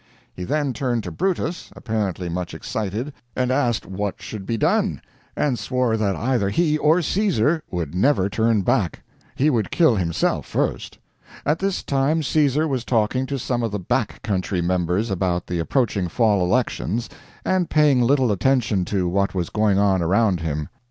[0.33, 4.99] He then turned to Brutus, apparently much excited, and asked what should be done,
[5.35, 9.03] and swore that either he or Caesar would never turn back
[9.35, 10.97] he would kill himself first.
[11.45, 15.59] At this time Caesar was talking to some of the back country members about the
[15.59, 17.07] approaching fall elections,
[17.45, 20.67] and paying little attention to what was going on around him.